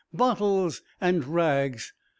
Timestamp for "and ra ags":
0.99-1.91